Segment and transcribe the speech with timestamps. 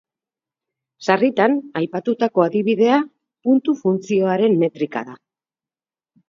[1.07, 2.97] Sarritan aipatutako adibidea
[3.49, 5.15] puntu-funtzioaren metrika da.